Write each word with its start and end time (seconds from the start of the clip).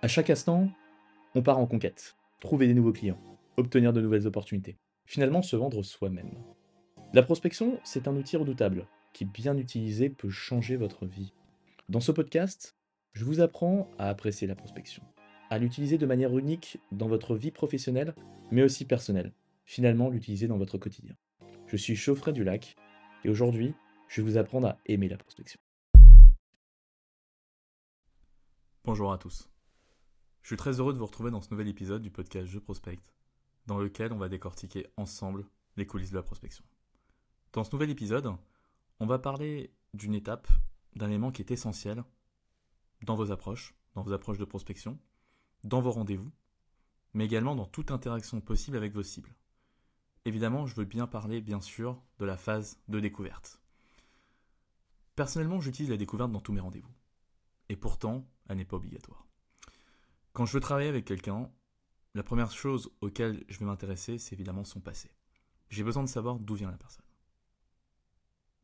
À 0.00 0.06
chaque 0.06 0.30
instant, 0.30 0.68
on 1.34 1.42
part 1.42 1.58
en 1.58 1.66
conquête, 1.66 2.16
trouver 2.38 2.68
des 2.68 2.74
nouveaux 2.74 2.92
clients, 2.92 3.20
obtenir 3.56 3.92
de 3.92 4.00
nouvelles 4.00 4.28
opportunités, 4.28 4.78
finalement 5.06 5.42
se 5.42 5.56
vendre 5.56 5.82
soi-même. 5.82 6.30
La 7.12 7.24
prospection, 7.24 7.80
c'est 7.82 8.06
un 8.06 8.14
outil 8.14 8.36
redoutable 8.36 8.86
qui, 9.12 9.24
bien 9.24 9.58
utilisé, 9.58 10.08
peut 10.08 10.30
changer 10.30 10.76
votre 10.76 11.04
vie. 11.04 11.32
Dans 11.88 11.98
ce 11.98 12.12
podcast, 12.12 12.76
je 13.12 13.24
vous 13.24 13.40
apprends 13.40 13.90
à 13.98 14.08
apprécier 14.08 14.46
la 14.46 14.54
prospection, 14.54 15.02
à 15.50 15.58
l'utiliser 15.58 15.98
de 15.98 16.06
manière 16.06 16.38
unique 16.38 16.78
dans 16.92 17.08
votre 17.08 17.34
vie 17.34 17.50
professionnelle, 17.50 18.14
mais 18.52 18.62
aussi 18.62 18.84
personnelle, 18.84 19.32
finalement 19.64 20.10
l'utiliser 20.10 20.46
dans 20.46 20.58
votre 20.58 20.78
quotidien. 20.78 21.16
Je 21.66 21.76
suis 21.76 21.96
Chauffret 21.96 22.32
du 22.32 22.44
Lac, 22.44 22.76
et 23.24 23.30
aujourd'hui, 23.30 23.74
je 24.06 24.22
vais 24.22 24.30
vous 24.30 24.38
apprendre 24.38 24.68
à 24.68 24.78
aimer 24.86 25.08
la 25.08 25.16
prospection. 25.16 25.58
Bonjour 28.84 29.12
à 29.12 29.18
tous. 29.18 29.50
Je 30.48 30.54
suis 30.54 30.56
très 30.56 30.80
heureux 30.80 30.94
de 30.94 30.98
vous 30.98 31.04
retrouver 31.04 31.30
dans 31.30 31.42
ce 31.42 31.50
nouvel 31.50 31.68
épisode 31.68 32.00
du 32.00 32.10
podcast 32.10 32.46
Je 32.46 32.58
Prospect, 32.58 33.02
dans 33.66 33.76
lequel 33.76 34.14
on 34.14 34.16
va 34.16 34.30
décortiquer 34.30 34.86
ensemble 34.96 35.44
les 35.76 35.86
coulisses 35.86 36.08
de 36.10 36.16
la 36.16 36.22
prospection. 36.22 36.64
Dans 37.52 37.64
ce 37.64 37.72
nouvel 37.72 37.90
épisode, 37.90 38.34
on 38.98 39.04
va 39.04 39.18
parler 39.18 39.74
d'une 39.92 40.14
étape, 40.14 40.48
d'un 40.96 41.08
élément 41.08 41.32
qui 41.32 41.42
est 41.42 41.50
essentiel 41.50 42.02
dans 43.02 43.14
vos 43.14 43.30
approches, 43.30 43.74
dans 43.92 44.00
vos 44.00 44.14
approches 44.14 44.38
de 44.38 44.46
prospection, 44.46 44.98
dans 45.64 45.82
vos 45.82 45.90
rendez-vous, 45.90 46.32
mais 47.12 47.26
également 47.26 47.54
dans 47.54 47.66
toute 47.66 47.90
interaction 47.90 48.40
possible 48.40 48.78
avec 48.78 48.94
vos 48.94 49.02
cibles. 49.02 49.34
Évidemment, 50.24 50.64
je 50.64 50.74
veux 50.76 50.86
bien 50.86 51.06
parler, 51.06 51.42
bien 51.42 51.60
sûr, 51.60 52.00
de 52.20 52.24
la 52.24 52.38
phase 52.38 52.80
de 52.88 53.00
découverte. 53.00 53.60
Personnellement, 55.14 55.60
j'utilise 55.60 55.90
la 55.90 55.98
découverte 55.98 56.32
dans 56.32 56.40
tous 56.40 56.54
mes 56.54 56.60
rendez-vous. 56.60 56.94
Et 57.68 57.76
pourtant, 57.76 58.26
elle 58.48 58.56
n'est 58.56 58.64
pas 58.64 58.76
obligatoire. 58.76 59.27
Quand 60.38 60.46
je 60.46 60.52
veux 60.52 60.60
travailler 60.60 60.88
avec 60.88 61.04
quelqu'un, 61.04 61.50
la 62.14 62.22
première 62.22 62.52
chose 62.52 62.92
auquel 63.00 63.42
je 63.48 63.58
vais 63.58 63.64
m'intéresser, 63.64 64.18
c'est 64.18 64.36
évidemment 64.36 64.62
son 64.62 64.78
passé. 64.78 65.10
J'ai 65.68 65.82
besoin 65.82 66.04
de 66.04 66.08
savoir 66.08 66.38
d'où 66.38 66.54
vient 66.54 66.70
la 66.70 66.76
personne. 66.76 67.04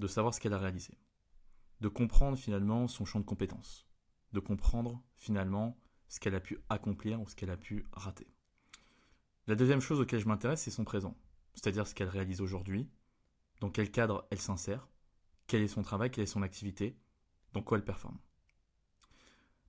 De 0.00 0.08
savoir 0.08 0.34
ce 0.34 0.40
qu'elle 0.40 0.52
a 0.52 0.58
réalisé. 0.58 0.98
De 1.80 1.86
comprendre 1.86 2.36
finalement 2.36 2.88
son 2.88 3.04
champ 3.04 3.20
de 3.20 3.24
compétences. 3.24 3.86
De 4.32 4.40
comprendre 4.40 5.00
finalement 5.14 5.78
ce 6.08 6.18
qu'elle 6.18 6.34
a 6.34 6.40
pu 6.40 6.58
accomplir 6.70 7.20
ou 7.20 7.28
ce 7.28 7.36
qu'elle 7.36 7.50
a 7.50 7.56
pu 7.56 7.86
rater. 7.92 8.26
La 9.46 9.54
deuxième 9.54 9.80
chose 9.80 10.00
auquel 10.00 10.18
je 10.18 10.26
m'intéresse, 10.26 10.62
c'est 10.62 10.72
son 10.72 10.82
présent. 10.82 11.16
C'est-à-dire 11.54 11.86
ce 11.86 11.94
qu'elle 11.94 12.08
réalise 12.08 12.40
aujourd'hui, 12.40 12.90
dans 13.60 13.70
quel 13.70 13.92
cadre 13.92 14.26
elle 14.32 14.40
s'insère, 14.40 14.88
quel 15.46 15.62
est 15.62 15.68
son 15.68 15.82
travail, 15.82 16.10
quelle 16.10 16.24
est 16.24 16.26
son 16.26 16.42
activité, 16.42 16.98
dans 17.52 17.62
quoi 17.62 17.78
elle 17.78 17.84
performe. 17.84 18.18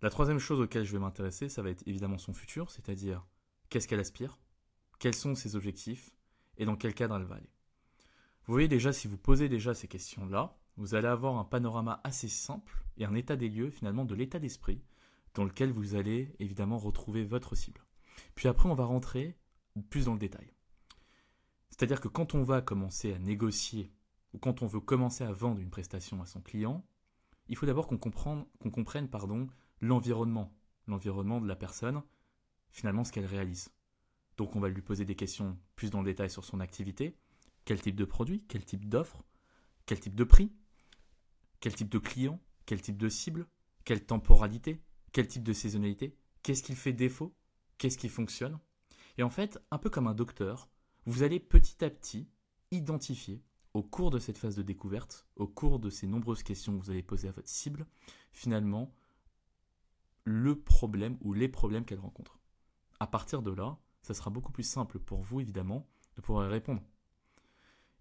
La 0.01 0.09
troisième 0.09 0.39
chose 0.39 0.59
auquel 0.59 0.83
je 0.83 0.91
vais 0.91 0.99
m'intéresser, 0.99 1.47
ça 1.47 1.61
va 1.61 1.69
être 1.69 1.83
évidemment 1.85 2.17
son 2.17 2.33
futur, 2.33 2.71
c'est-à-dire 2.71 3.25
qu'est-ce 3.69 3.87
qu'elle 3.87 3.99
aspire, 3.99 4.39
quels 4.99 5.13
sont 5.13 5.35
ses 5.35 5.55
objectifs 5.55 6.15
et 6.57 6.65
dans 6.65 6.75
quel 6.75 6.95
cadre 6.95 7.15
elle 7.17 7.25
va 7.25 7.35
aller. 7.35 7.51
Vous 8.45 8.53
voyez 8.53 8.67
déjà, 8.67 8.91
si 8.93 9.07
vous 9.07 9.17
posez 9.17 9.47
déjà 9.47 9.75
ces 9.75 9.87
questions-là, 9.87 10.57
vous 10.77 10.95
allez 10.95 11.07
avoir 11.07 11.37
un 11.37 11.43
panorama 11.43 12.01
assez 12.03 12.27
simple 12.27 12.83
et 12.97 13.05
un 13.05 13.13
état 13.13 13.35
des 13.35 13.49
lieux 13.49 13.69
finalement 13.69 14.03
de 14.03 14.15
l'état 14.15 14.39
d'esprit 14.39 14.83
dans 15.35 15.43
lequel 15.43 15.71
vous 15.71 15.95
allez 15.95 16.35
évidemment 16.39 16.79
retrouver 16.79 17.23
votre 17.23 17.55
cible. 17.55 17.85
Puis 18.33 18.47
après, 18.47 18.69
on 18.69 18.73
va 18.73 18.85
rentrer 18.85 19.37
plus 19.89 20.05
dans 20.05 20.13
le 20.13 20.19
détail. 20.19 20.51
C'est-à-dire 21.69 22.01
que 22.01 22.07
quand 22.07 22.33
on 22.33 22.43
va 22.43 22.61
commencer 22.61 23.13
à 23.13 23.19
négocier 23.19 23.93
ou 24.33 24.39
quand 24.39 24.61
on 24.61 24.67
veut 24.67 24.81
commencer 24.81 25.23
à 25.23 25.31
vendre 25.31 25.61
une 25.61 25.69
prestation 25.69 26.21
à 26.21 26.25
son 26.25 26.41
client, 26.41 26.85
il 27.47 27.55
faut 27.55 27.65
d'abord 27.65 27.87
qu'on 27.87 27.97
comprenne, 27.97 28.45
comprenne 28.73 29.09
pardon, 29.09 29.47
l'environnement, 29.81 30.53
l'environnement 30.87 31.41
de 31.41 31.47
la 31.47 31.55
personne, 31.55 32.01
finalement 32.71 33.03
ce 33.03 33.11
qu'elle 33.11 33.25
réalise. 33.25 33.69
Donc 34.37 34.55
on 34.55 34.59
va 34.59 34.69
lui 34.69 34.81
poser 34.81 35.05
des 35.05 35.15
questions 35.15 35.57
plus 35.75 35.89
dans 35.89 36.01
le 36.01 36.05
détail 36.05 36.29
sur 36.29 36.45
son 36.45 36.59
activité, 36.59 37.17
quel 37.65 37.81
type 37.81 37.95
de 37.95 38.05
produit, 38.05 38.43
quel 38.47 38.63
type 38.63 38.87
d'offre, 38.87 39.23
quel 39.85 39.99
type 39.99 40.15
de 40.15 40.23
prix, 40.23 40.51
quel 41.59 41.75
type 41.75 41.89
de 41.89 41.99
client, 41.99 42.39
quel 42.65 42.81
type 42.81 42.97
de 42.97 43.09
cible, 43.09 43.47
quelle 43.83 44.05
temporalité, 44.05 44.81
quel 45.11 45.27
type 45.27 45.43
de 45.43 45.53
saisonnalité, 45.53 46.15
qu'est-ce 46.43 46.63
qui 46.63 46.75
fait 46.75 46.93
défaut, 46.93 47.35
qu'est-ce 47.77 47.97
qui 47.97 48.09
fonctionne. 48.09 48.59
Et 49.17 49.23
en 49.23 49.29
fait, 49.29 49.59
un 49.71 49.77
peu 49.77 49.89
comme 49.89 50.07
un 50.07 50.13
docteur, 50.13 50.69
vous 51.05 51.23
allez 51.23 51.39
petit 51.39 51.83
à 51.83 51.89
petit 51.89 52.29
identifier 52.71 53.43
au 53.73 53.83
cours 53.83 54.11
de 54.11 54.19
cette 54.19 54.37
phase 54.37 54.55
de 54.55 54.61
découverte, 54.61 55.27
au 55.35 55.47
cours 55.47 55.79
de 55.79 55.89
ces 55.89 56.07
nombreuses 56.07 56.43
questions 56.43 56.77
que 56.77 56.83
vous 56.83 56.91
allez 56.91 57.03
poser 57.03 57.27
à 57.27 57.31
votre 57.31 57.49
cible, 57.49 57.85
finalement, 58.31 58.93
le 60.23 60.59
problème 60.59 61.17
ou 61.21 61.33
les 61.33 61.47
problèmes 61.47 61.85
qu'elle 61.85 61.99
rencontre. 61.99 62.39
À 62.99 63.07
partir 63.07 63.41
de 63.41 63.51
là, 63.51 63.79
ça 64.01 64.13
sera 64.13 64.29
beaucoup 64.29 64.51
plus 64.51 64.63
simple 64.63 64.99
pour 64.99 65.21
vous, 65.21 65.41
évidemment, 65.41 65.87
de 66.15 66.21
pouvoir 66.21 66.47
y 66.47 66.49
répondre. 66.49 66.81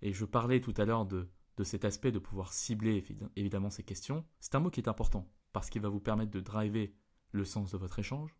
Et 0.02 0.12
je 0.12 0.24
parlais 0.24 0.60
tout 0.60 0.74
à 0.76 0.84
l'heure 0.84 1.06
de, 1.06 1.30
de 1.56 1.64
cet 1.64 1.84
aspect 1.84 2.12
de 2.12 2.18
pouvoir 2.18 2.52
cibler 2.52 3.04
évidemment 3.36 3.70
ces 3.70 3.82
questions. 3.82 4.24
C'est 4.40 4.54
un 4.54 4.60
mot 4.60 4.70
qui 4.70 4.80
est 4.80 4.88
important 4.88 5.30
parce 5.52 5.68
qu'il 5.68 5.82
va 5.82 5.88
vous 5.88 6.00
permettre 6.00 6.30
de 6.30 6.40
driver 6.40 6.94
le 7.32 7.44
sens 7.44 7.72
de 7.72 7.78
votre 7.78 7.98
échange. 7.98 8.34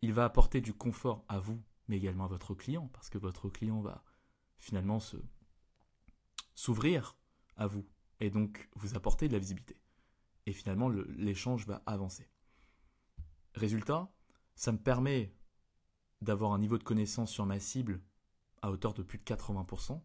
Il 0.00 0.12
va 0.12 0.24
apporter 0.24 0.60
du 0.60 0.72
confort 0.72 1.24
à 1.28 1.38
vous, 1.38 1.62
mais 1.88 1.96
également 1.96 2.24
à 2.24 2.28
votre 2.28 2.54
client, 2.54 2.88
parce 2.92 3.10
que 3.10 3.18
votre 3.18 3.48
client 3.48 3.80
va 3.80 4.04
finalement 4.58 5.00
se 5.00 5.16
s'ouvrir 6.54 7.16
à 7.56 7.66
vous 7.66 7.86
et 8.20 8.30
donc 8.30 8.68
vous 8.76 8.94
apporter 8.94 9.28
de 9.28 9.32
la 9.32 9.38
visibilité. 9.38 9.76
Et 10.46 10.52
finalement, 10.52 10.88
l'échange 10.88 11.66
va 11.66 11.82
avancer. 11.86 12.28
Résultat, 13.54 14.12
ça 14.54 14.72
me 14.72 14.78
permet 14.78 15.34
d'avoir 16.20 16.52
un 16.52 16.58
niveau 16.58 16.78
de 16.78 16.84
connaissance 16.84 17.30
sur 17.30 17.46
ma 17.46 17.60
cible 17.60 18.00
à 18.62 18.70
hauteur 18.70 18.94
de 18.94 19.02
plus 19.02 19.18
de 19.18 19.24
80%. 19.24 20.00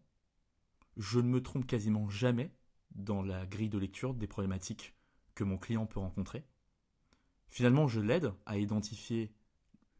Je 0.96 1.20
ne 1.20 1.28
me 1.28 1.42
trompe 1.42 1.66
quasiment 1.66 2.08
jamais 2.08 2.52
dans 2.90 3.22
la 3.22 3.46
grille 3.46 3.68
de 3.68 3.78
lecture 3.78 4.14
des 4.14 4.26
problématiques 4.26 4.96
que 5.34 5.44
mon 5.44 5.56
client 5.56 5.86
peut 5.86 6.00
rencontrer. 6.00 6.44
Finalement, 7.48 7.88
je 7.88 8.00
l'aide 8.00 8.32
à 8.46 8.58
identifier 8.58 9.32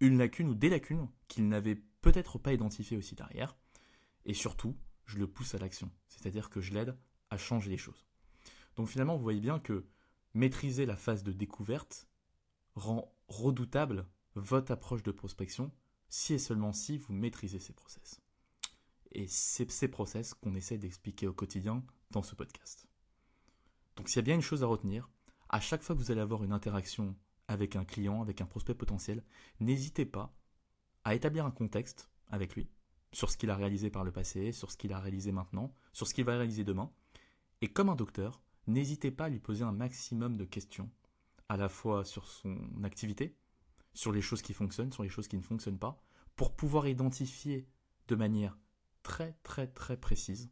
une 0.01 0.19
lacune 0.19 0.49
ou 0.49 0.55
des 0.55 0.69
lacunes 0.69 1.09
qu'il 1.29 1.49
n'avait 1.49 1.77
peut-être 2.01 2.39
pas 2.39 2.53
identifiées 2.53 2.97
aussi 2.97 3.15
derrière. 3.15 3.57
Et 4.25 4.35
surtout, 4.35 4.77
je 5.05 5.19
le 5.19 5.27
pousse 5.27 5.55
à 5.55 5.59
l'action. 5.59 5.91
C'est-à-dire 6.09 6.51
que 6.51 6.61
je 6.61 6.75
l'aide 6.75 6.97
à 7.31 7.39
changer 7.39 7.71
les 7.71 7.79
choses. 7.79 8.07
Donc 8.77 8.89
finalement, 8.89 9.17
vous 9.17 9.23
voyez 9.23 9.41
bien 9.41 9.59
que 9.59 9.87
maîtriser 10.35 10.87
la 10.87 10.97
phase 10.97 11.23
de 11.23 11.33
découverte 11.33 12.09
rend 12.75 13.13
redoutable 13.29 14.07
votre 14.35 14.73
approche 14.73 15.03
de 15.03 15.11
prospection 15.11 15.71
si 16.09 16.35
et 16.35 16.39
seulement 16.39 16.73
si 16.73 16.99
vous 16.99 17.13
maîtrisez 17.13 17.59
ces 17.59 17.73
process. 17.73 18.21
Et 19.13 19.27
c'est 19.27 19.71
ces 19.71 19.89
process 19.89 20.35
qu'on 20.35 20.55
essaie 20.55 20.79
d'expliquer 20.79 21.27
au 21.27 21.33
quotidien 21.33 21.85
dans 22.11 22.23
ce 22.23 22.35
podcast. 22.35 22.87
Donc 23.97 24.09
s'il 24.09 24.17
y 24.17 24.21
a 24.21 24.23
bien 24.23 24.35
une 24.35 24.43
chose 24.43 24.63
à 24.63 24.67
retenir, 24.67 25.11
à 25.49 25.61
chaque 25.61 25.83
fois 25.83 25.95
que 25.95 26.01
vous 26.01 26.11
allez 26.11 26.21
avoir 26.21 26.45
une 26.45 26.53
interaction 26.53 27.17
avec 27.49 27.77
un 27.77 27.85
client, 27.85 28.21
avec 28.23 28.41
un 28.41 28.47
prospect 28.47 28.75
potentiel, 28.75 29.25
n'hésitez 29.61 30.05
pas 30.05 30.35
à 31.05 31.15
établir 31.15 31.47
un 31.47 31.51
contexte 31.51 32.11
avec 32.29 32.55
lui 32.55 32.69
sur 33.13 33.31
ce 33.31 33.37
qu'il 33.37 33.51
a 33.51 33.57
réalisé 33.57 33.91
par 33.91 34.05
le 34.05 34.13
passé, 34.13 34.53
sur 34.53 34.71
ce 34.71 34.77
qu'il 34.77 34.93
a 34.93 35.01
réalisé 35.01 35.33
maintenant, 35.33 35.73
sur 35.93 36.07
ce 36.07 36.15
qu'il 36.15 36.25
va 36.25 36.37
réaliser 36.37 36.65
demain. 36.65 36.93
Et 37.63 37.69
comme 37.69 37.89
un 37.89 37.97
docteur, 37.97 38.43
n'hésitez 38.67 39.11
pas 39.11 39.25
à 39.25 39.29
lui 39.31 39.41
poser 39.41 39.65
un 39.65 39.73
maximum 39.73 40.37
de 40.37 40.45
questions 40.45 40.91
à 41.49 41.57
la 41.57 41.69
fois 41.69 42.05
sur 42.05 42.27
son 42.27 42.59
activité, 42.85 43.37
sur 43.95 44.13
les 44.13 44.21
choses 44.21 44.43
qui 44.43 44.55
fonctionnent, 44.55 44.93
sur 44.93 45.03
les 45.03 45.09
choses 45.09 45.29
qui 45.29 45.37
ne 45.37 45.43
fonctionnent 45.43 45.79
pas, 45.79 46.01
pour 46.37 46.55
pouvoir 46.55 46.87
identifier 46.87 47.69
de 48.07 48.15
manière 48.15 48.57
très 49.03 49.33
très 49.43 49.67
très 49.67 49.97
précise 49.97 50.51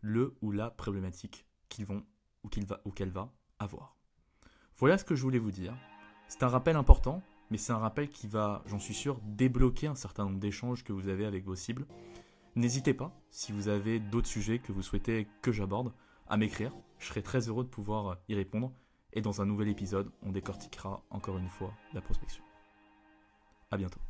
le 0.00 0.36
ou 0.42 0.50
la 0.50 0.70
problématique 0.70 1.46
qu'ils 1.68 1.86
vont 1.86 2.04
ou 2.42 2.48
qu'il 2.48 2.66
va 2.66 2.80
ou 2.84 2.90
qu'elle 2.90 3.10
va 3.10 3.32
avoir. 3.58 3.96
Voilà 4.76 4.98
ce 4.98 5.04
que 5.04 5.14
je 5.14 5.22
voulais 5.22 5.38
vous 5.38 5.50
dire. 5.50 5.74
C'est 6.28 6.42
un 6.42 6.48
rappel 6.48 6.76
important, 6.76 7.22
mais 7.50 7.58
c'est 7.58 7.72
un 7.72 7.78
rappel 7.78 8.08
qui 8.08 8.26
va, 8.26 8.62
j'en 8.66 8.78
suis 8.78 8.94
sûr, 8.94 9.20
débloquer 9.22 9.86
un 9.86 9.94
certain 9.94 10.24
nombre 10.24 10.40
d'échanges 10.40 10.82
que 10.82 10.92
vous 10.92 11.08
avez 11.08 11.24
avec 11.24 11.44
vos 11.44 11.54
cibles. 11.54 11.86
N'hésitez 12.56 12.94
pas, 12.94 13.16
si 13.30 13.52
vous 13.52 13.68
avez 13.68 14.00
d'autres 14.00 14.28
sujets 14.28 14.58
que 14.58 14.72
vous 14.72 14.82
souhaitez 14.82 15.28
que 15.42 15.52
j'aborde, 15.52 15.92
à 16.26 16.36
m'écrire. 16.36 16.72
Je 16.98 17.06
serai 17.06 17.22
très 17.22 17.48
heureux 17.48 17.64
de 17.64 17.68
pouvoir 17.68 18.18
y 18.28 18.34
répondre 18.34 18.72
et 19.14 19.20
dans 19.20 19.40
un 19.40 19.46
nouvel 19.46 19.68
épisode, 19.68 20.10
on 20.22 20.30
décortiquera 20.30 21.02
encore 21.10 21.38
une 21.38 21.48
fois 21.48 21.72
la 21.92 22.00
prospection. 22.00 22.42
A 23.70 23.76
bientôt. 23.76 24.00